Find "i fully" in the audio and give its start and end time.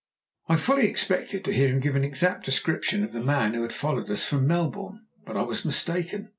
0.47-0.87